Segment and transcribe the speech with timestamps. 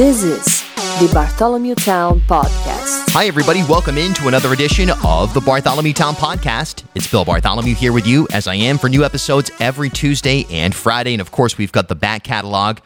[0.00, 0.62] This is
[0.98, 3.10] the Bartholomew Town Podcast.
[3.10, 3.62] Hi, everybody.
[3.64, 6.84] Welcome into another edition of the Bartholomew Town Podcast.
[6.94, 10.74] It's Bill Bartholomew here with you, as I am for new episodes every Tuesday and
[10.74, 11.12] Friday.
[11.12, 12.78] And of course, we've got the back catalog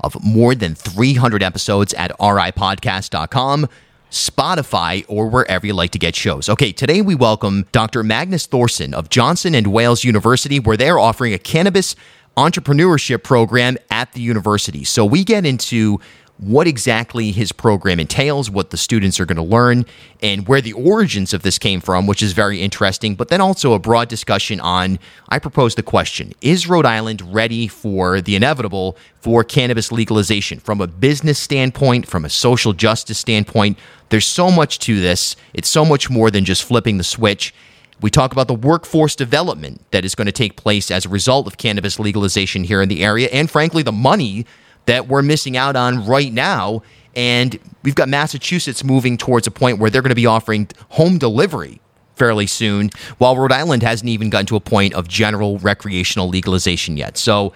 [0.00, 3.68] of more than 300 episodes at ripodcast.com.
[4.10, 6.48] Spotify, or wherever you like to get shows.
[6.48, 8.02] Okay, today we welcome Dr.
[8.02, 11.96] Magnus Thorrson of Johnson and Wales University, where they're offering a cannabis
[12.36, 14.84] entrepreneurship program at the university.
[14.84, 16.00] So we get into
[16.42, 19.86] what exactly his program entails, what the students are going to learn,
[20.20, 23.14] and where the origins of this came from, which is very interesting.
[23.14, 27.68] But then also a broad discussion on I propose the question Is Rhode Island ready
[27.68, 30.58] for the inevitable for cannabis legalization?
[30.58, 35.36] From a business standpoint, from a social justice standpoint, there's so much to this.
[35.54, 37.54] It's so much more than just flipping the switch.
[38.00, 41.46] We talk about the workforce development that is going to take place as a result
[41.46, 44.44] of cannabis legalization here in the area, and frankly, the money
[44.86, 46.82] that we're missing out on right now.
[47.14, 51.18] And we've got Massachusetts moving towards a point where they're going to be offering home
[51.18, 51.80] delivery
[52.14, 56.96] fairly soon, while Rhode Island hasn't even gotten to a point of general recreational legalization
[56.96, 57.16] yet.
[57.16, 57.52] So,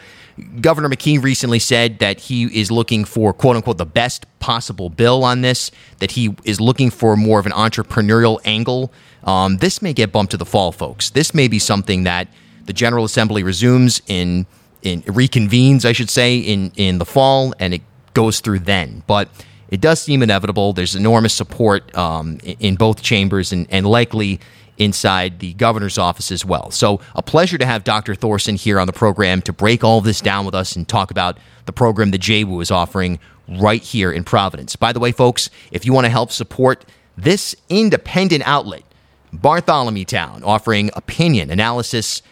[0.61, 5.25] Governor McKee recently said that he is looking for, quote unquote, the best possible bill
[5.25, 8.93] on this, that he is looking for more of an entrepreneurial angle.
[9.25, 11.11] Um, this may get bumped to the fall, folks.
[11.11, 12.29] This may be something that
[12.67, 14.47] the General Assembly resumes in
[14.87, 17.83] in reconvenes, I should say, in in the fall, and it
[18.15, 19.03] goes through then.
[19.07, 19.29] But
[19.69, 20.73] it does seem inevitable.
[20.73, 24.41] There's enormous support um, in, both chambers, and, and likely
[24.79, 26.71] inside the governor's office as well.
[26.71, 28.15] So, a pleasure to have Dr.
[28.15, 31.39] Thorrson here on the program to break all this down with us and talk about
[31.65, 34.77] the program that JWU is offering right here in Providence.
[34.77, 36.85] By the way, folks, if you want to help support
[37.17, 38.83] this independent outlet,
[39.33, 42.23] Bartholomew Town, offering opinion, analysis,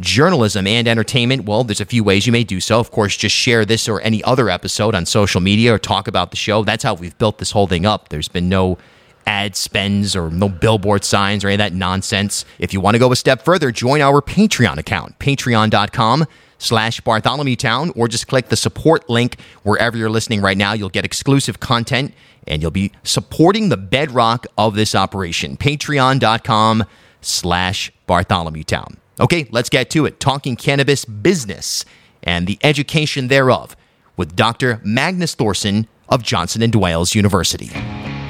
[0.00, 2.78] journalism and entertainment, well, there's a few ways you may do so.
[2.78, 6.30] Of course, just share this or any other episode on social media or talk about
[6.30, 6.64] the show.
[6.64, 8.08] That's how we've built this whole thing up.
[8.08, 8.78] There's been no
[9.26, 12.44] ad spends or no billboard signs or any of that nonsense.
[12.58, 16.26] If you want to go a step further, join our Patreon account, patreon.com
[16.58, 20.72] slash Bartholomew Town, or just click the support link wherever you're listening right now.
[20.72, 22.14] You'll get exclusive content
[22.46, 25.56] and you'll be supporting the bedrock of this operation.
[25.56, 26.84] Patreon.com
[27.20, 28.98] slash Bartholomew Town.
[29.18, 30.20] Okay, let's get to it.
[30.20, 31.86] Talking cannabis business
[32.22, 33.74] and the education thereof
[34.16, 34.80] with Dr.
[34.84, 37.70] Magnus Thorrson of Johnson and Wales University.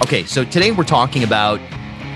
[0.03, 1.61] Okay, so today we're talking about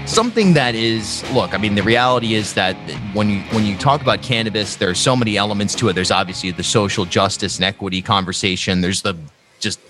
[0.06, 2.76] something that is look, I mean the reality is that
[3.12, 5.94] when you when you talk about cannabis there are so many elements to it.
[5.94, 8.82] There's obviously the social justice and equity conversation.
[8.82, 9.16] There's the
[9.58, 9.81] just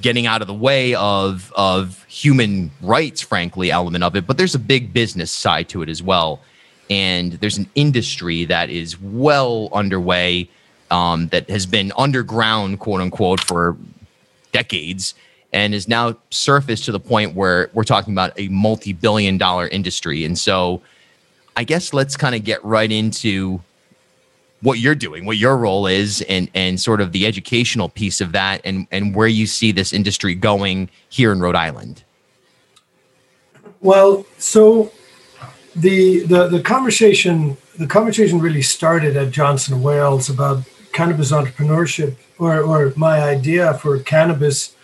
[0.00, 4.54] getting out of the way of of human rights frankly element of it, but there's
[4.54, 6.40] a big business side to it as well
[6.90, 10.48] and there's an industry that is well underway
[10.90, 13.76] um, that has been underground, quote unquote, for
[14.52, 15.14] decades
[15.52, 19.68] and is now surfaced to the point where we're talking about a multi billion dollar
[19.68, 20.24] industry.
[20.24, 20.82] And so
[21.56, 23.60] I guess let's kind of get right into
[24.62, 28.32] what you're doing, what your role is, and, and sort of the educational piece of
[28.32, 32.02] that, and, and where you see this industry going here in Rhode Island.
[33.80, 34.90] Well, so
[35.76, 42.62] the, the the conversation the conversation really started at Johnson Wales about cannabis entrepreneurship or,
[42.62, 44.74] or my idea for cannabis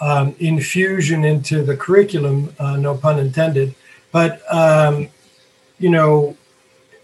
[0.00, 3.76] um, infusion into the curriculum, uh, no pun intended.
[4.10, 5.08] But um,
[5.78, 6.36] you know,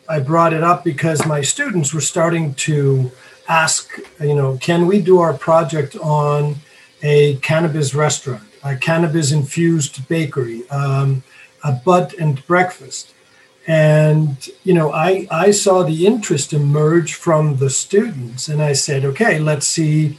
[0.08, 3.12] I brought it up because my students were starting to
[3.48, 3.88] ask,
[4.20, 6.56] you know, can we do our project on
[7.02, 11.22] a cannabis restaurant, a cannabis infused bakery, um,
[11.62, 13.14] a bud and breakfast?
[13.70, 19.04] And you know i i saw the interest emerge from the students and i said
[19.04, 20.19] okay let's see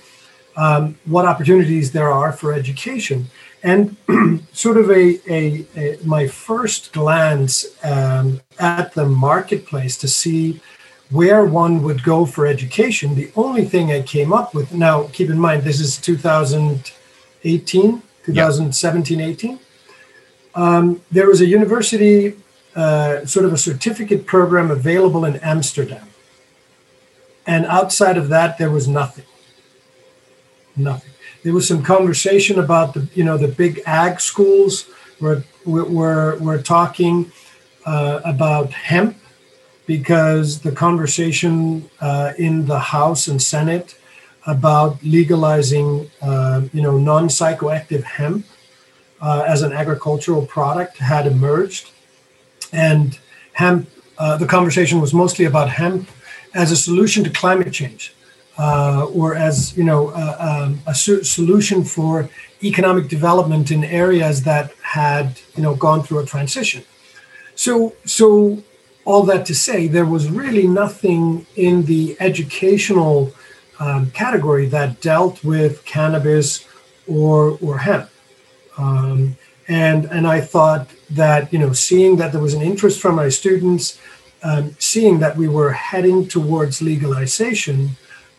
[0.56, 3.26] um, what opportunities there are for education.
[3.64, 3.98] And
[4.54, 10.62] sort of a, a, a, my first glance um, at the marketplace to see
[11.12, 15.30] where one would go for education the only thing i came up with now keep
[15.30, 19.60] in mind this is 2018 2017 18
[20.56, 22.34] um, there was a university
[22.76, 26.08] uh, sort of a certificate program available in Amsterdam.
[27.46, 29.26] And outside of that, there was nothing.
[30.76, 31.12] Nothing.
[31.44, 34.88] There was some conversation about the, you know, the big ag schools
[35.20, 37.32] were were, were talking
[37.86, 39.18] uh, about hemp
[39.86, 43.98] because the conversation uh, in the House and Senate
[44.48, 48.46] about legalizing, uh, you know, non-psychoactive hemp
[49.22, 51.92] uh, as an agricultural product had emerged
[52.72, 53.20] and
[53.54, 53.90] hemp.
[54.18, 56.08] Uh, the conversation was mostly about hemp
[56.54, 58.14] as a solution to climate change.
[58.58, 62.30] uh, or as you know uh, um, a solution for
[62.64, 66.84] economic development in areas that had you know gone through a transition.
[67.56, 68.62] So so
[69.04, 73.34] all that to say, there was really nothing in the educational
[73.80, 76.68] um, category that dealt with cannabis
[77.08, 78.10] or or hemp.
[78.78, 79.38] Um,
[79.72, 83.30] and and I thought that you know seeing that there was an interest from my
[83.30, 83.98] students,
[84.44, 87.92] um, seeing that we were heading towards legalization,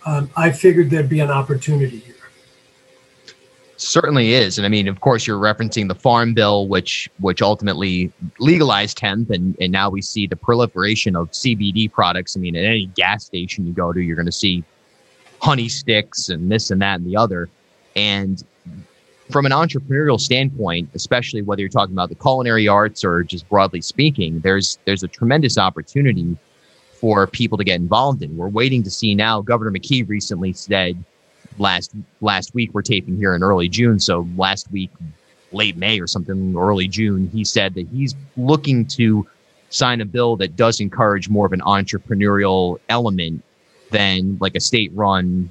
[0.05, 2.15] um, I figured there'd be an opportunity here.
[3.79, 8.13] Certainly is, and I mean, of course, you're referencing the Farm Bill, which which ultimately
[8.39, 12.37] legalized hemp, and and now we see the proliferation of CBD products.
[12.37, 14.65] I mean, at any gas station you go to, you're going to see
[15.41, 17.49] honey sticks and this and that and the other.
[17.97, 18.45] And
[19.33, 23.81] from an entrepreneurial standpoint, especially whether you're talking about the culinary arts or just broadly
[23.81, 26.37] speaking, there's there's a tremendous opportunity
[26.93, 28.37] for people to get involved in.
[28.37, 29.41] We're waiting to see now.
[29.41, 31.03] Governor McKee recently said
[31.59, 34.91] last last week we're taping here in early June, so last week,
[35.51, 39.27] late May or something, early June, he said that he's looking to
[39.71, 43.43] sign a bill that does encourage more of an entrepreneurial element
[43.91, 45.51] than like a state-run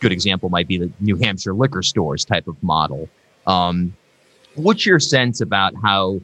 [0.00, 3.08] good example might be the New Hampshire liquor stores type of model.
[3.46, 3.94] Um,
[4.54, 6.20] what's your sense about how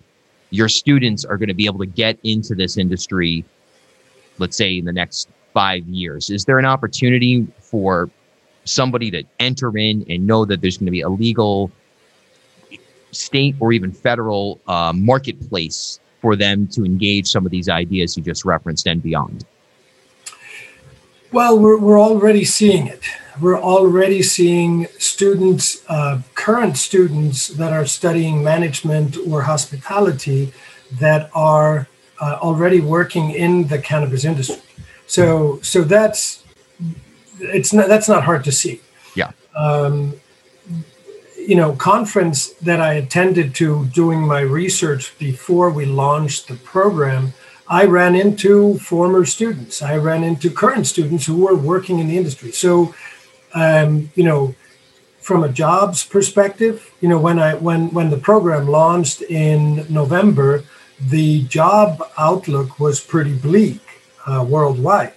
[0.50, 3.44] your students are going to be able to get into this industry,
[4.38, 6.30] let's say in the next five years?
[6.30, 8.10] Is there an opportunity for
[8.64, 11.70] somebody to enter in and know that there's going to be a legal
[13.12, 18.22] state or even federal uh, marketplace for them to engage some of these ideas you
[18.22, 19.44] just referenced and beyond?
[21.32, 23.02] Well, we're, we're already seeing it
[23.40, 30.52] we're already seeing students, uh, current students that are studying management or hospitality
[30.98, 31.88] that are
[32.20, 34.62] uh, already working in the cannabis industry.
[35.06, 36.42] So, so that's
[37.38, 38.80] it's not that's not hard to see.
[39.14, 39.32] Yeah.
[39.54, 40.14] Um,
[41.36, 47.34] you know, conference that I attended to doing my research before we launched the program.
[47.68, 49.82] I ran into former students.
[49.82, 52.52] I ran into current students who were working in the industry.
[52.52, 52.94] So
[53.54, 54.54] um, you know,
[55.20, 60.62] from a jobs perspective, you know, when I when when the program launched in November,
[61.00, 63.80] the job outlook was pretty bleak
[64.26, 65.14] uh, worldwide.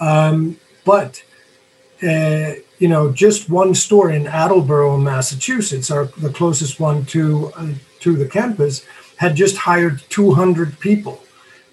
[0.00, 1.24] Um, but
[2.02, 7.72] uh, you know, just one store in Attleboro, Massachusetts, our the closest one to uh,
[8.00, 8.84] to the campus,
[9.16, 11.22] had just hired 200 people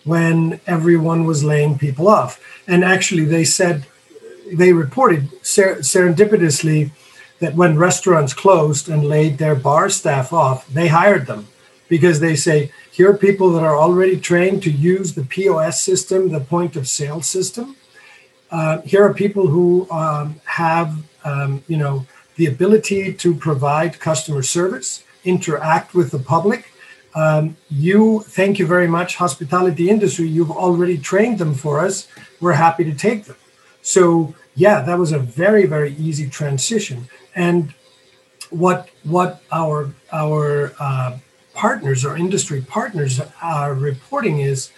[0.03, 2.41] when everyone was laying people off.
[2.67, 3.85] And actually, they said
[4.51, 6.91] they reported ser- serendipitously
[7.39, 11.47] that when restaurants closed and laid their bar staff off, they hired them
[11.87, 16.29] because they say, here are people that are already trained to use the POS system,
[16.29, 17.75] the point of sale system.
[18.51, 22.05] Uh, here are people who um, have, um, you know,
[22.35, 26.71] the ability to provide customer service, interact with the public.
[27.19, 30.27] Um, you, thank you very much, hospitality industry.
[30.27, 32.07] You've already trained them for us.
[32.39, 33.35] We're happy to take them.
[33.81, 37.09] So yeah, that was a very very easy transition.
[37.35, 37.73] And
[38.63, 41.17] what what our our uh,
[41.53, 44.71] partners or industry partners are reporting is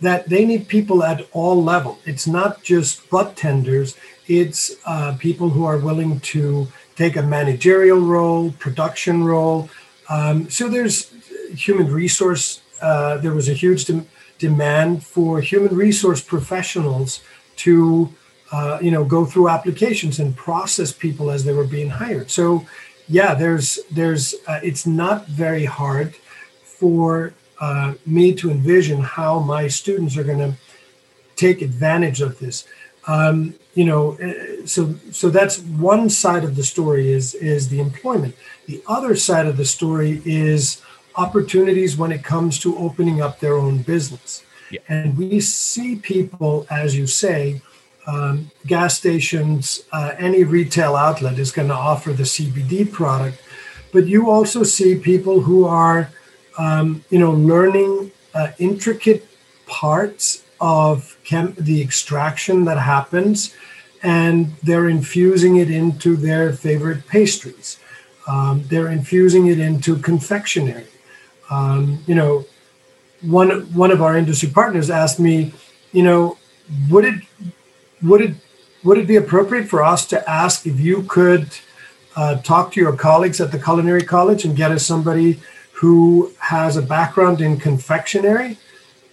[0.00, 1.98] that they need people at all level.
[2.04, 3.96] It's not just budtenders.
[4.26, 9.68] It's uh, people who are willing to take a managerial role, production role.
[10.08, 11.13] Um, so there's
[11.56, 12.60] human resource.
[12.80, 14.06] Uh, there was a huge de-
[14.38, 17.20] demand for human resource professionals
[17.56, 18.12] to
[18.54, 22.30] uh, you know, go through applications and process people as they were being hired.
[22.30, 22.64] So,
[23.08, 26.14] yeah, there's there's uh, it's not very hard
[26.62, 30.54] for uh, me to envision how my students are going to
[31.34, 32.64] take advantage of this.
[33.08, 37.80] Um, you know, uh, so so that's one side of the story is is the
[37.80, 38.36] employment.
[38.66, 40.80] The other side of the story is
[41.16, 44.44] opportunities when it comes to opening up their own business.
[44.70, 44.80] Yeah.
[44.88, 47.62] And we see people, as you say,
[48.06, 53.40] um, gas stations, uh, any retail outlet is going to offer the CBD product.
[53.92, 56.10] But you also see people who are,
[56.58, 59.26] um, you know, learning uh, intricate
[59.66, 63.54] parts of chem- the extraction that happens,
[64.02, 67.78] and they're infusing it into their favorite pastries.
[68.26, 70.86] Um, they're infusing it into confectionery.
[71.54, 72.32] Um, you know,
[73.38, 73.50] one
[73.82, 75.36] one of our industry partners asked me,
[75.92, 76.20] you know,
[76.90, 77.18] would it
[78.08, 78.34] would it
[78.84, 81.46] would it be appropriate for us to ask if you could
[82.16, 85.40] uh, talk to your colleagues at the culinary college and get us somebody
[85.80, 88.58] who has a background in confectionery?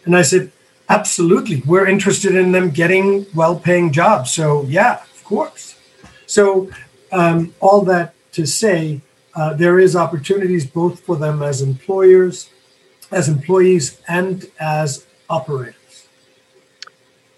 [0.05, 0.51] And I said,
[0.89, 1.57] absolutely.
[1.71, 4.31] We're interested in them getting well-paying jobs.
[4.31, 5.63] So yeah, of course.
[6.25, 6.69] So,
[7.11, 9.01] um, all that to say,
[9.35, 12.49] uh, there is opportunities both for them as employers,
[13.11, 15.75] as employees, and as operators.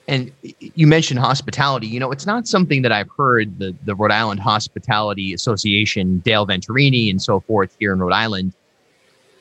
[0.08, 1.88] And you mentioned hospitality.
[1.88, 6.46] You know, it's not something that I've heard the, the Rhode Island Hospitality Association, Dale
[6.46, 8.54] Venturini, and so forth here in Rhode Island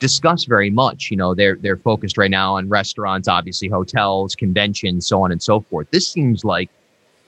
[0.03, 1.09] discuss very much.
[1.09, 5.41] You know, they're they're focused right now on restaurants, obviously hotels, conventions, so on and
[5.41, 5.87] so forth.
[5.91, 6.69] This seems like,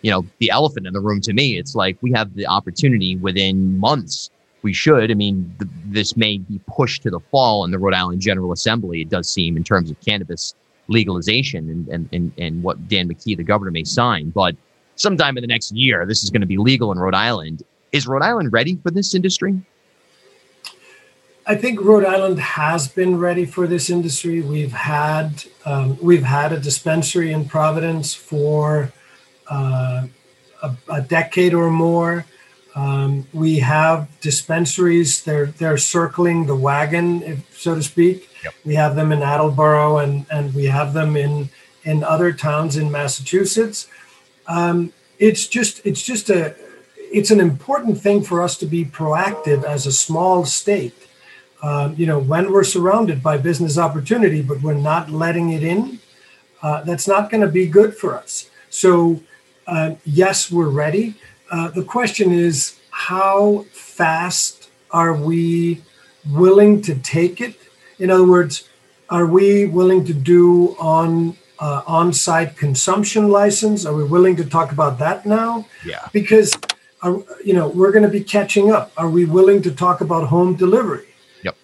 [0.02, 1.58] you know, the elephant in the room to me.
[1.58, 4.30] It's like we have the opportunity within months.
[4.66, 5.12] We should.
[5.12, 8.52] I mean, th- this may be pushed to the fall in the Rhode Island General
[8.52, 9.00] Assembly.
[9.02, 10.56] It does seem in terms of cannabis
[10.88, 14.32] legalization and, and, and, and what Dan McKee, the governor, may sign.
[14.32, 14.56] But
[14.96, 17.62] sometime in the next year, this is going to be legal in Rhode Island.
[17.92, 19.62] Is Rhode Island ready for this industry?
[21.46, 24.42] I think Rhode Island has been ready for this industry.
[24.42, 28.92] We've had um, we've had a dispensary in Providence for
[29.48, 30.08] uh,
[30.64, 32.26] a, a, decade or more.
[32.76, 38.30] Um, we have dispensaries; they're they're circling the wagon, if, so to speak.
[38.44, 38.54] Yep.
[38.66, 41.50] We have them in Attleboro and, and we have them in,
[41.84, 43.88] in other towns in Massachusetts.
[44.48, 46.56] Um, it's just it's just a
[46.98, 51.08] it's an important thing for us to be proactive as a small state.
[51.64, 56.00] Um, you know, when we're surrounded by business opportunity, but we're not letting it in,
[56.62, 58.50] uh, that's not going to be good for us.
[58.70, 59.22] So,
[59.66, 61.16] uh, yes, we're ready.
[61.52, 65.82] Uh, the question is, how fast are we
[66.32, 67.56] willing to take it
[68.00, 68.68] in other words,
[69.10, 73.86] are we willing to do on uh, on-site consumption license?
[73.86, 75.68] Are we willing to talk about that now?
[75.86, 76.08] Yeah.
[76.12, 76.54] Because
[77.02, 78.92] are, you know we're going to be catching up.
[78.98, 81.06] Are we willing to talk about home delivery?
[81.44, 81.56] Yep.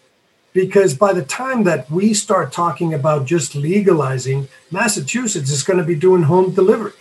[0.54, 5.86] Because by the time that we start talking about just legalizing, Massachusetts is going to
[5.86, 6.94] be doing home delivery.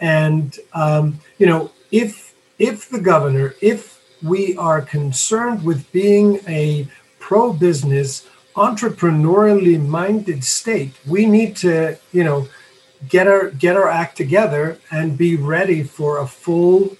[0.00, 6.88] And um, you know, if if the governor, if we are concerned with being a
[7.18, 12.48] pro business, entrepreneurially minded state, we need to, you know,
[13.08, 16.96] get our get our act together and be ready for a full,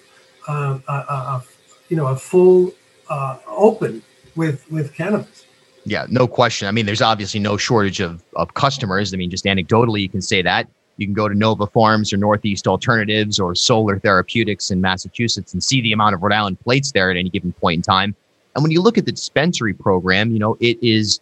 [0.49, 1.45] uh, a, a,
[1.88, 2.73] you know, a full
[3.09, 4.02] uh, open
[4.37, 5.45] with with cannabis.
[5.85, 6.69] Yeah, no question.
[6.69, 9.12] I mean, there's obviously no shortage of of customers.
[9.12, 10.69] I mean, just anecdotally, you can say that.
[11.00, 15.64] You can go to Nova Farms or Northeast Alternatives or Solar Therapeutics in Massachusetts and
[15.64, 18.14] see the amount of Rhode Island plates there at any given point in time.
[18.54, 21.21] And when you look at the dispensary program, you know, it is,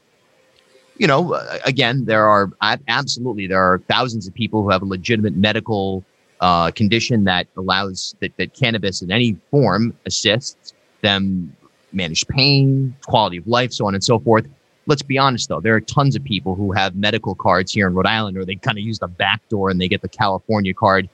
[0.96, 2.50] you know, again, there are
[2.88, 6.04] absolutely there are thousands of people who have a legitimate medical
[6.40, 11.54] uh, condition that allows that, that cannabis in any form assists them
[11.92, 14.46] manage pain, quality of life, so on and so forth.
[14.88, 17.94] Let's be honest though, there are tons of people who have medical cards here in
[17.94, 20.74] Rhode Island, or they kind of use the back door and they get the California
[20.74, 21.08] card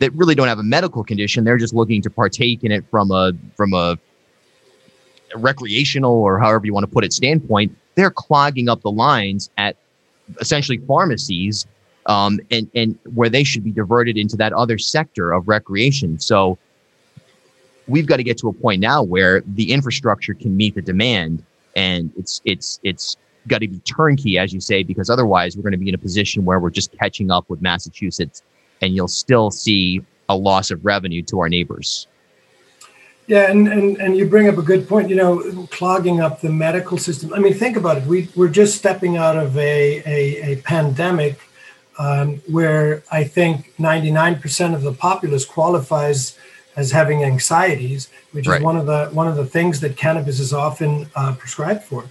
[0.00, 1.44] that really don't have a medical condition.
[1.44, 3.98] They're just looking to partake in it from a from a
[5.36, 9.76] recreational or however you want to put it standpoint, they're clogging up the lines at
[10.40, 11.66] essentially pharmacies
[12.06, 16.18] um, and, and where they should be diverted into that other sector of recreation.
[16.18, 16.58] So
[17.86, 21.44] we've got to get to a point now where the infrastructure can meet the demand
[21.76, 23.16] and it's, it's, it's
[23.48, 25.98] got to be turnkey, as you say, because otherwise we're going to be in a
[25.98, 28.42] position where we're just catching up with Massachusetts
[28.80, 32.06] and you'll still see a loss of revenue to our neighbors.
[33.26, 36.50] Yeah, and, and, and you bring up a good point, you know, clogging up the
[36.50, 37.32] medical system.
[37.32, 38.04] I mean, think about it.
[38.04, 41.38] We, we're just stepping out of a, a, a pandemic
[41.98, 46.36] um, where I think 99% of the populace qualifies
[46.80, 48.58] as having anxieties, which right.
[48.58, 52.04] is one of the one of the things that cannabis is often uh, prescribed for.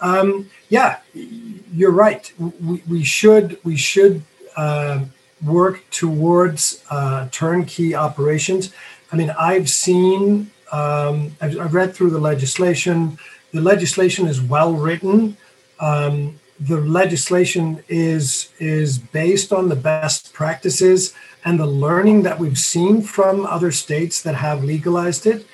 [0.00, 2.32] Um, yeah, you're right.
[2.38, 4.22] We, we should we should
[4.56, 5.04] uh,
[5.44, 8.72] work towards uh, turnkey operations.
[9.12, 13.18] I mean, I've seen um, I've, I've, read through the legislation.
[13.52, 15.36] The legislation is well written.
[15.78, 22.58] Um, the legislation is is based on the best practices and the learning that we've
[22.58, 25.46] seen from other states that have legalized it.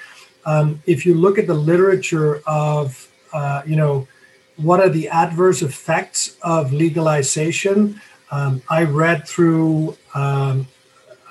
[0.46, 4.06] Um, if you look at the literature of, uh, you know,
[4.56, 8.00] what are the adverse effects of legalization?
[8.30, 10.68] Um, I read through um,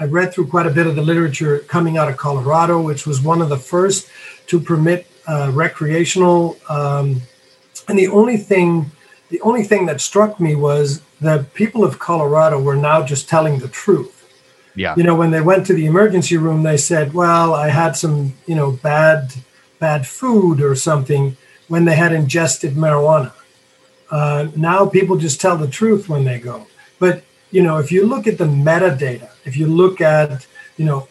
[0.01, 3.21] I read through quite a bit of the literature coming out of Colorado, which was
[3.21, 4.09] one of the first
[4.47, 6.57] to permit uh, recreational.
[6.69, 7.21] Um,
[7.89, 8.91] and the only thing,
[9.29, 13.59] the only thing that struck me was that people of Colorado were now just telling
[13.59, 14.18] the truth.
[14.79, 14.93] Yeah.
[14.95, 18.33] You know, when they went to the emergency room, they said, "Well, I had some,
[18.49, 19.33] you know, bad,
[19.77, 21.35] bad food or something."
[21.67, 23.33] When they had ingested marijuana.
[24.09, 26.65] Uh, now people just tell the truth when they go.
[26.97, 31.07] But you know, if you look at the metadata, if you look at, you know,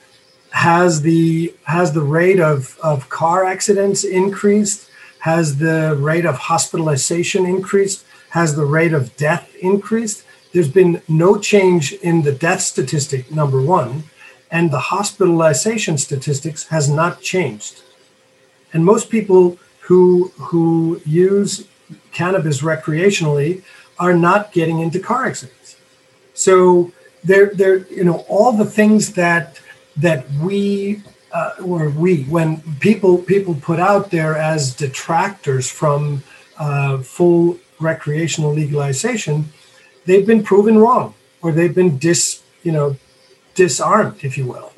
[0.51, 4.91] has the has the rate of, of car accidents increased?
[5.21, 8.05] Has the rate of hospitalization increased?
[8.31, 10.25] Has the rate of death increased?
[10.53, 14.05] There's been no change in the death statistic, number one,
[14.51, 17.83] and the hospitalization statistics has not changed.
[18.73, 21.67] And most people who who use
[22.13, 23.63] cannabis recreationally
[23.99, 25.77] are not getting into car accidents.
[26.35, 26.93] So
[27.25, 29.61] they're, they're you know all the things that
[29.97, 31.03] that we
[31.33, 36.23] uh, or we when people people put out there as detractors from
[36.59, 39.47] uh, full recreational legalization,
[40.09, 42.97] they've been proven wrong or they've been dis you know
[43.55, 44.73] disarmed, if you will.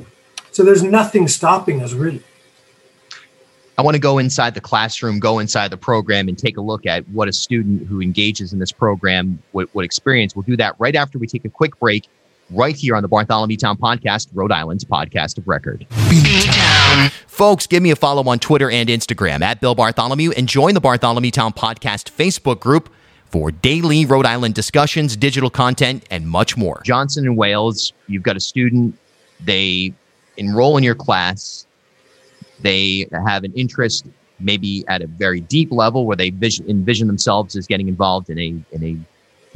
[0.50, 2.22] So there's nothing stopping us really.
[3.78, 6.84] I want to go inside the classroom, go inside the program, and take a look
[6.84, 10.37] at what a student who engages in this program would, would experience.
[10.37, 12.06] We'll do that right after we take a quick break
[12.50, 15.87] right here on the Bartholomew Town Podcast, Rhode Island's podcast of record.
[17.26, 20.80] Folks, give me a follow on Twitter and Instagram at Bill Bartholomew and join the
[20.80, 22.92] Bartholomew Town Podcast Facebook group
[23.30, 26.80] for daily Rhode Island discussions, digital content, and much more.
[26.84, 28.99] Johnson and Wales, you've got a student,
[29.40, 29.94] they
[30.37, 31.66] enroll in your class,
[32.60, 34.06] they have an interest
[34.38, 38.38] maybe at a very deep level where they vision, envision themselves as getting involved in
[38.38, 38.96] a in a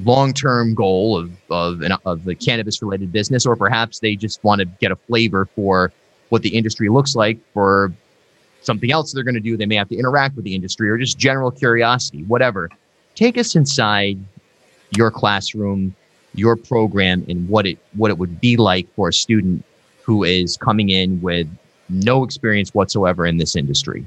[0.03, 4.59] long-term goal of of, an, of the cannabis related business or perhaps they just want
[4.59, 5.93] to get a flavor for
[6.29, 7.93] what the industry looks like for
[8.61, 9.57] something else they're going to do.
[9.57, 12.71] They may have to interact with the industry or just general curiosity whatever
[13.15, 14.19] take us inside
[14.91, 15.95] your classroom
[16.35, 19.65] your program and what it what it would be like for a student
[20.03, 21.49] who is coming in with
[21.89, 24.05] no experience whatsoever in this industry.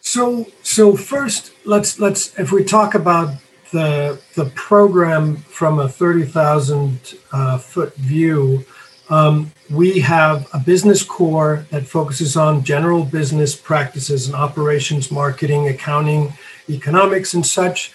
[0.00, 3.34] So so first let's let's if we talk about
[3.70, 8.64] the the program from a 30,000 uh, foot view,
[9.10, 15.68] um, we have a business core that focuses on general business practices and operations, marketing,
[15.68, 16.32] accounting,
[16.70, 17.92] economics, and such.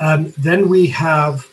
[0.00, 1.46] Um, then we have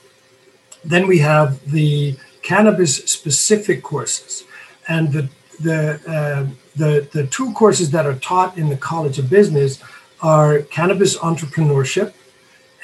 [0.83, 4.43] then we have the cannabis specific courses,
[4.87, 9.29] and the the uh, the the two courses that are taught in the College of
[9.29, 9.79] Business
[10.21, 12.13] are cannabis entrepreneurship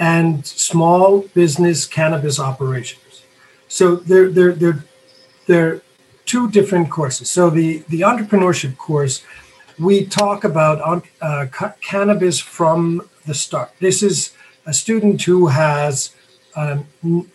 [0.02, 3.24] and small business cannabis operations.
[3.68, 4.84] So they're, they're, they're,
[5.46, 5.82] they're
[6.26, 7.30] two different courses.
[7.30, 9.24] So the, the entrepreneurship course,
[9.80, 11.46] we talk about uh,
[11.82, 13.72] cannabis from the start.
[13.80, 14.34] This is
[14.66, 16.16] a student who has
[16.56, 16.86] um,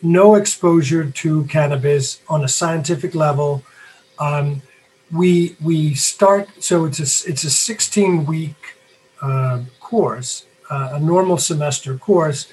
[0.03, 3.63] no exposure to cannabis on a scientific level.
[4.19, 4.63] Um,
[5.13, 8.77] we we start so it's a it's a 16 week
[9.23, 12.49] uh, course uh, a normal semester course,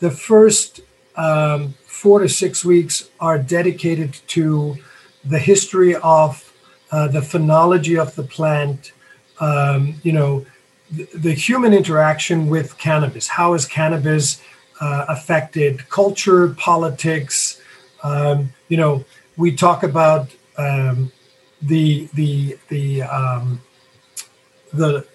[0.00, 0.80] the first
[1.16, 4.76] um, four to six weeks are dedicated to
[5.24, 6.52] the history of
[6.90, 8.92] uh, the phenology of the plant,
[9.40, 10.44] um, you know,
[11.14, 13.28] the, human interaction with cannabis.
[13.28, 14.40] How has cannabis
[14.80, 17.60] uh, affected culture, politics?
[18.02, 19.04] Um, you know,
[19.36, 21.12] we talk about um,
[21.62, 23.60] the the the um,
[24.72, 25.06] the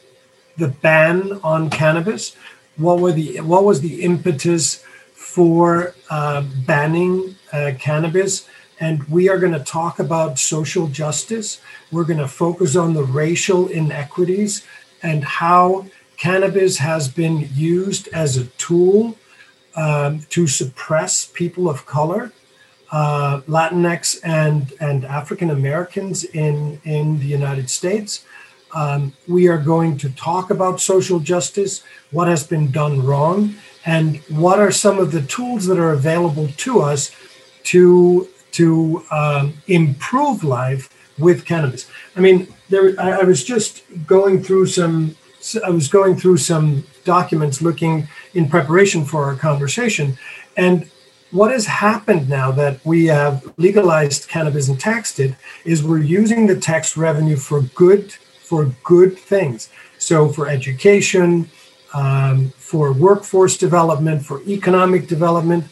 [0.59, 2.35] the ban on cannabis?
[2.75, 8.47] What were the what was the impetus for uh, banning uh, cannabis?
[8.81, 11.59] And we are going to talk about social justice.
[11.91, 14.65] We're going to focus on the racial inequities
[15.01, 15.85] and how
[16.17, 19.15] cannabis has been used as a tool
[19.75, 22.31] um, to suppress people of color,
[22.91, 28.25] uh, Latinx and and African Americans in in the United States.
[28.75, 34.17] Um, we are going to talk about social justice, what has been done wrong, and
[34.29, 37.15] what are some of the tools that are available to us
[37.63, 41.89] to to um, improve life with cannabis.
[42.15, 42.93] I mean, there.
[42.99, 45.15] I, I was just going through some.
[45.65, 50.17] I was going through some documents looking in preparation for our conversation,
[50.57, 50.89] and
[51.31, 56.47] what has happened now that we have legalized cannabis and taxed it is we're using
[56.47, 59.69] the tax revenue for good for good things.
[59.99, 61.49] So, for education,
[61.93, 65.65] um, for workforce development, for economic development,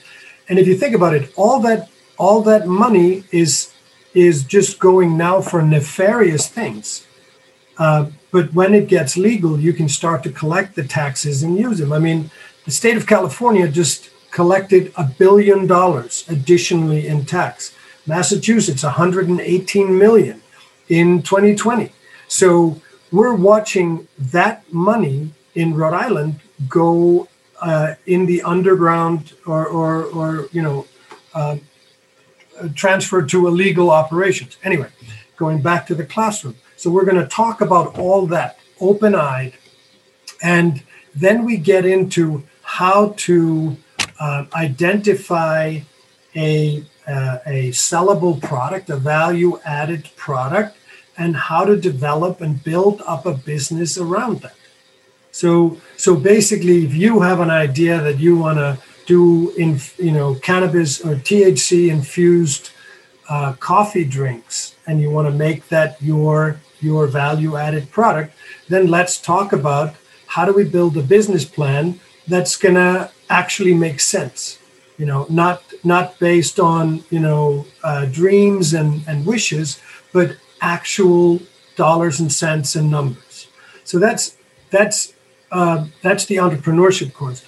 [0.48, 3.74] and if you think about it, all that all that money is
[4.17, 7.06] is just going now for nefarious things.
[7.77, 11.77] Uh, but when it gets legal, you can start to collect the taxes and use
[11.77, 11.93] them.
[11.93, 12.32] I mean,
[12.65, 17.75] the state of California just collected a billion dollars additionally in tax.
[18.08, 20.41] Massachusetts, 118 million
[20.89, 21.91] in 2020.
[22.27, 27.27] So we're watching that money in Rhode Island go
[27.62, 30.88] uh, in the underground or, or, or you know,
[31.36, 31.58] uh,
[32.76, 34.58] transferred to illegal operations.
[34.63, 34.89] Anyway,
[35.36, 36.56] going back to the classroom.
[36.76, 39.54] So we're going to talk about all that open eyed.
[40.41, 40.84] And
[41.15, 43.78] then we get into how to
[44.20, 45.80] uh, identify
[46.36, 50.78] a, uh, a sellable product, a value added product,
[51.17, 54.54] and how to develop and build up a business around that.
[55.32, 60.12] So, so basically, if you have an idea that you want to do in you
[60.12, 62.70] know cannabis or THC infused
[63.30, 68.36] uh, coffee drinks, and you want to make that your your value added product,
[68.70, 69.96] then let's talk about
[70.28, 74.60] how do we build a business plan that's gonna actually make sense.
[74.98, 79.82] You know, not not based on you know uh, dreams and and wishes,
[80.13, 81.39] but actual
[81.76, 83.48] dollars and cents and numbers.
[83.84, 84.38] So that's
[84.70, 85.13] that's
[85.52, 87.43] uh, that's the entrepreneurship course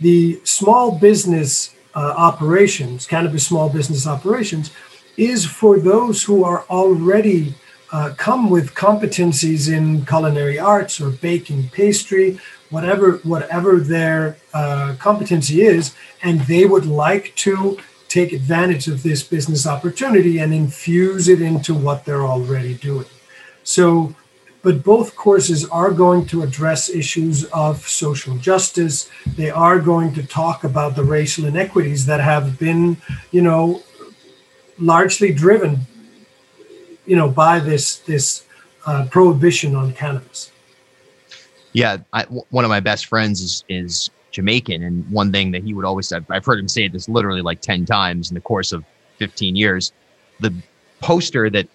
[0.00, 4.70] the small business uh, operations, cannabis small business operations,
[5.16, 7.54] is for those who are already
[7.92, 12.38] uh, come with competencies in culinary arts or baking pastry,
[12.70, 17.76] whatever whatever their uh, competency is, and they would like to
[18.08, 23.06] take advantage of this business opportunity and infuse it into what they're already doing.
[23.62, 24.14] So
[24.62, 29.08] but both courses are going to address issues of social justice.
[29.36, 32.98] They are going to talk about the racial inequities that have been,
[33.30, 33.82] you know,
[34.78, 35.80] largely driven,
[37.06, 38.44] you know, by this this
[38.86, 40.50] uh, prohibition on cannabis.
[41.72, 45.74] Yeah, I, one of my best friends is is Jamaican, and one thing that he
[45.74, 48.72] would always say, I've heard him say this literally like ten times in the course
[48.72, 48.84] of
[49.18, 49.92] fifteen years.
[50.40, 50.52] The
[51.00, 51.68] poster that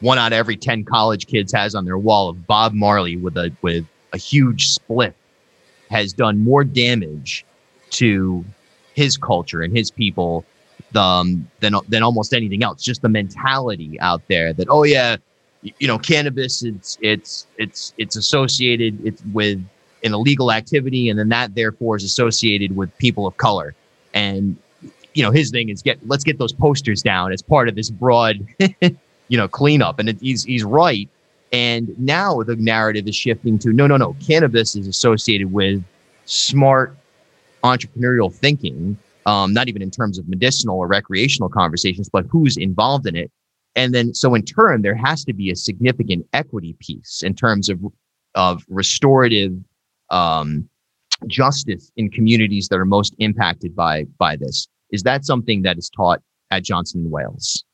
[0.00, 3.36] one out of every 10 college kids has on their wall of Bob Marley with
[3.36, 5.14] a with a huge spliff
[5.90, 7.44] has done more damage
[7.90, 8.44] to
[8.94, 10.44] his culture and his people
[10.96, 12.82] um, than than almost anything else.
[12.82, 15.16] Just the mentality out there that oh yeah,
[15.62, 19.62] you know, cannabis it's it's it's it's associated it's with
[20.04, 23.74] an illegal activity, and then that therefore is associated with people of color.
[24.14, 24.56] And
[25.14, 27.90] you know, his thing is get let's get those posters down as part of this
[27.90, 28.46] broad
[29.32, 29.98] you know, cleanup.
[29.98, 31.08] And it, he's he's right.
[31.52, 34.14] And now the narrative is shifting to no, no, no.
[34.24, 35.82] Cannabis is associated with
[36.26, 36.94] smart
[37.64, 43.06] entrepreneurial thinking, um, not even in terms of medicinal or recreational conversations, but who's involved
[43.06, 43.30] in it.
[43.74, 47.70] And then, so in turn, there has to be a significant equity piece in terms
[47.70, 47.80] of
[48.34, 49.54] of restorative
[50.10, 50.68] um,
[51.26, 54.68] justice in communities that are most impacted by by this.
[54.90, 57.64] Is that something that is taught at Johnson and Wales?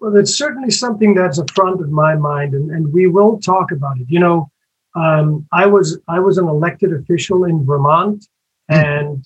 [0.00, 3.72] Well, it's certainly something that's a front of my mind, and, and we will talk
[3.72, 4.06] about it.
[4.08, 4.50] You know,
[4.94, 8.26] um, I was I was an elected official in Vermont,
[8.68, 8.74] hmm.
[8.74, 9.24] and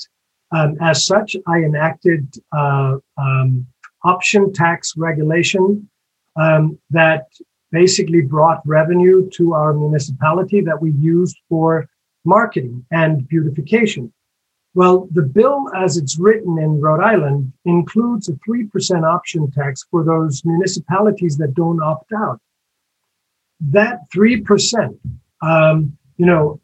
[0.50, 3.66] um, as such, I enacted uh, um,
[4.04, 5.88] option tax regulation
[6.36, 7.26] um, that
[7.70, 11.88] basically brought revenue to our municipality that we used for
[12.24, 14.12] marketing and beautification.
[14.74, 20.02] Well, the bill as it's written in Rhode Island includes a 3% option tax for
[20.02, 22.40] those municipalities that don't opt out.
[23.60, 24.98] That 3%,
[25.42, 26.60] um, you know,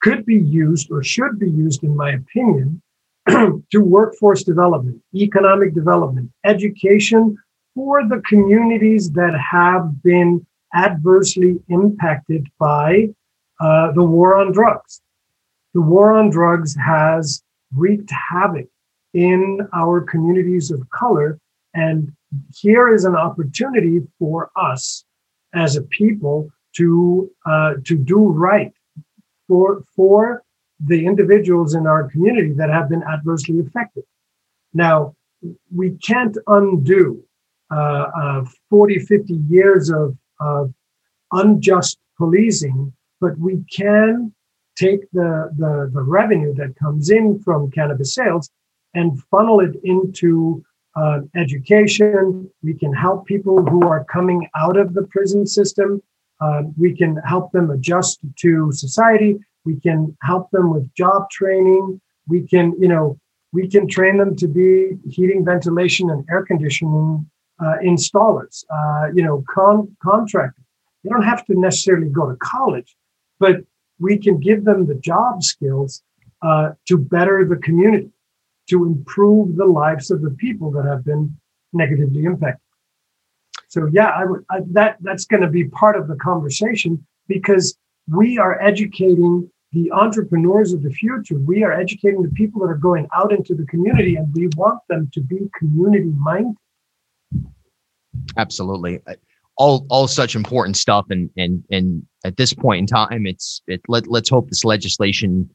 [0.00, 2.80] could be used or should be used, in my opinion,
[3.28, 7.36] to workforce development, economic development, education
[7.74, 13.08] for the communities that have been adversely impacted by
[13.60, 15.02] uh, the war on drugs
[15.74, 17.42] the war on drugs has
[17.74, 18.66] wreaked havoc
[19.14, 21.38] in our communities of color.
[21.74, 22.12] And
[22.54, 25.04] here is an opportunity for us
[25.54, 28.72] as a people to uh, to do right
[29.46, 30.42] for for
[30.80, 34.04] the individuals in our community that have been adversely affected.
[34.72, 35.16] Now,
[35.74, 37.24] we can't undo
[37.70, 40.72] uh, uh, 40, 50 years of, of
[41.32, 44.32] unjust policing, but we can
[44.78, 48.50] take the, the, the revenue that comes in from cannabis sales
[48.94, 50.64] and funnel it into
[50.96, 52.50] uh, education.
[52.62, 56.02] We can help people who are coming out of the prison system.
[56.40, 59.38] Uh, we can help them adjust to society.
[59.64, 62.00] We can help them with job training.
[62.26, 63.18] We can, you know,
[63.52, 67.28] we can train them to be heating, ventilation, and air conditioning
[67.60, 68.64] uh, installers.
[68.70, 70.64] Uh, you know, con- contractors.
[71.02, 72.94] You don't have to necessarily go to college,
[73.38, 73.56] but
[73.98, 76.02] we can give them the job skills
[76.42, 78.10] uh, to better the community,
[78.68, 81.36] to improve the lives of the people that have been
[81.72, 82.60] negatively impacted.
[83.68, 87.76] So yeah, I would I, that that's going to be part of the conversation because
[88.08, 91.38] we are educating the entrepreneurs of the future.
[91.38, 94.80] We are educating the people that are going out into the community, and we want
[94.88, 96.56] them to be community minded.
[98.38, 99.00] Absolutely.
[99.58, 103.82] All all such important stuff and and and at this point in time it's it
[103.88, 105.50] let, let's hope this legislation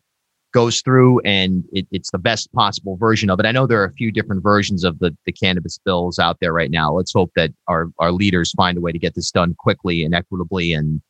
[0.54, 3.46] goes through and it, it's the best possible version of it.
[3.46, 6.54] I know there are a few different versions of the the cannabis bills out there
[6.54, 6.94] right now.
[6.94, 10.13] Let's hope that our our leaders find a way to get this done quickly and
[10.13, 11.02] equitably and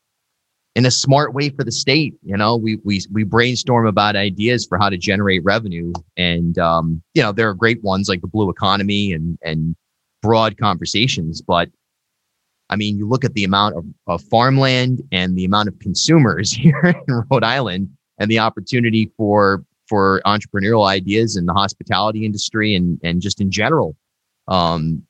[0.75, 2.13] in a smart way for the state.
[2.23, 7.01] You know we we we brainstorm about ideas for how to generate revenue and um
[7.15, 9.75] you know there are great ones like the blue economy and and
[10.21, 11.69] broad conversations but
[12.69, 16.51] I mean, you look at the amount of, of farmland and the amount of consumers
[16.53, 22.75] here in Rhode Island and the opportunity for for entrepreneurial ideas in the hospitality industry
[22.75, 23.95] and and just in general.
[24.47, 25.03] Um,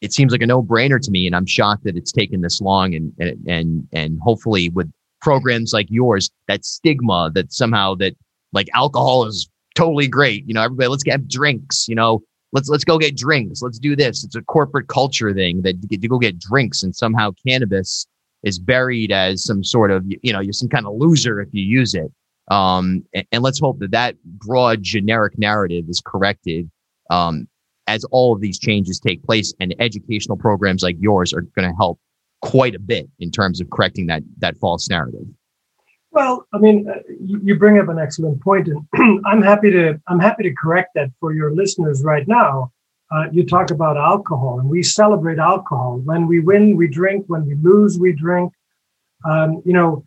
[0.00, 2.94] it seems like a no-brainer to me, and I'm shocked that it's taken this long.
[2.94, 3.12] And
[3.46, 8.14] and and hopefully, with programs like yours, that stigma that somehow that
[8.52, 10.46] like alcohol is totally great.
[10.46, 11.88] You know, everybody, let's get drinks.
[11.88, 13.62] You know, let's let's go get drinks.
[13.62, 14.24] Let's do this.
[14.24, 18.06] It's a corporate culture thing that you, get, go get drinks, and somehow cannabis
[18.42, 21.62] is buried as some sort of you know you're some kind of loser if you
[21.62, 22.10] use it.
[22.50, 26.70] Um, and, and, let's hope that that broad generic narrative is corrected
[27.10, 27.46] um,
[27.86, 31.76] as all of these changes take place, and educational programs like yours are going to
[31.76, 32.00] help
[32.40, 35.26] quite a bit in terms of correcting that that false narrative.
[36.18, 38.84] Well, I mean, uh, you bring up an excellent point, and
[39.24, 42.72] I'm happy to I'm happy to correct that for your listeners right now.
[43.12, 46.00] Uh, you talk about alcohol, and we celebrate alcohol.
[46.04, 47.26] When we win, we drink.
[47.28, 48.52] When we lose, we drink.
[49.24, 50.04] Um, you know,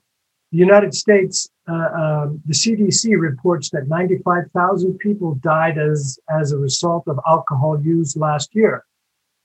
[0.52, 6.58] the United States, uh, um, the CDC reports that 95,000 people died as as a
[6.58, 8.84] result of alcohol use last year.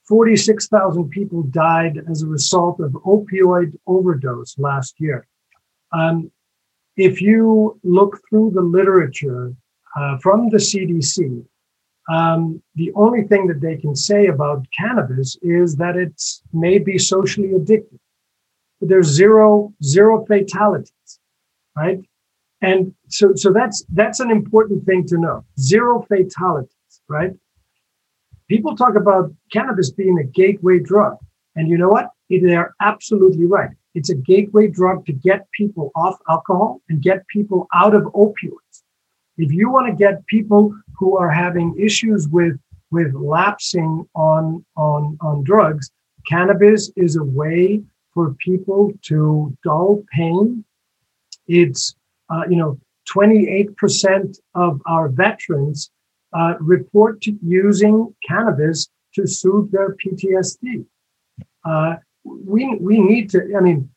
[0.08, 5.28] 46,000 people died as a result of opioid overdose last year.
[5.92, 6.32] Um,
[6.96, 9.52] if you look through the literature
[9.96, 11.44] uh, from the CDC,
[12.08, 16.98] um, the only thing that they can say about cannabis is that it's may be
[16.98, 17.98] socially addictive.
[18.80, 21.18] But there's zero zero fatalities,
[21.76, 21.98] right?
[22.62, 25.44] And so so that's that's an important thing to know.
[25.58, 27.32] Zero fatalities, right?
[28.48, 31.16] People talk about cannabis being a gateway drug,
[31.56, 32.10] and you know what?
[32.30, 33.70] They're absolutely right.
[33.96, 38.82] It's a gateway drug to get people off alcohol and get people out of opioids.
[39.38, 45.16] If you want to get people who are having issues with with lapsing on on
[45.22, 45.90] on drugs,
[46.28, 47.82] cannabis is a way
[48.12, 50.62] for people to dull pain.
[51.48, 51.94] It's
[52.28, 52.78] uh, you know
[53.08, 55.90] 28% of our veterans
[56.34, 60.84] uh, report using cannabis to soothe their PTSD.
[61.64, 63.54] Uh, we we need to.
[63.56, 63.90] I mean,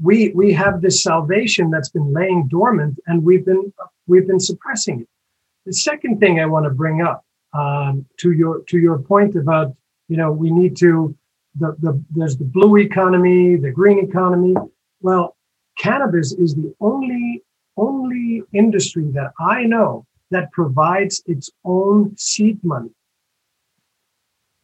[0.00, 3.72] we we have this salvation that's been laying dormant, and we've been
[4.06, 5.08] we've been suppressing it.
[5.66, 9.74] The second thing I want to bring up um, to your to your point about
[10.08, 11.16] you know we need to
[11.58, 14.54] the, the there's the blue economy, the green economy.
[15.00, 15.36] Well,
[15.78, 17.42] cannabis is the only
[17.76, 22.90] only industry that I know that provides its own seed money.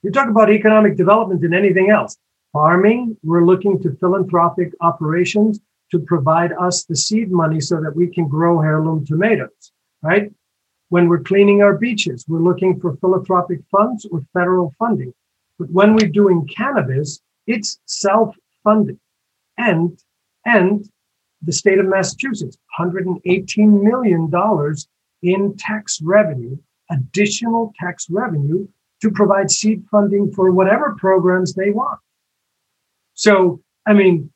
[0.02, 2.18] You talk about economic development and anything else
[2.54, 8.06] farming, we're looking to philanthropic operations to provide us the seed money so that we
[8.06, 10.32] can grow heirloom tomatoes, right?
[10.88, 15.12] When we're cleaning our beaches, we're looking for philanthropic funds or federal funding.
[15.58, 18.98] But when we're doing cannabis, it's self-funded.
[19.58, 19.98] And,
[20.46, 20.88] and
[21.42, 24.30] the state of Massachusetts, $118 million
[25.22, 26.56] in tax revenue,
[26.90, 28.68] additional tax revenue
[29.00, 31.98] to provide seed funding for whatever programs they want.
[33.14, 34.30] So, I mean,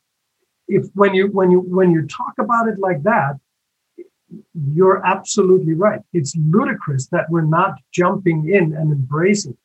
[0.68, 3.38] if when you when you when you talk about it like that,
[4.54, 6.00] you're absolutely right.
[6.12, 9.56] It's ludicrous that we're not jumping in and embracing.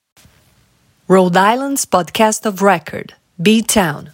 [1.08, 4.12] Rhode Island's podcast of record, B Town,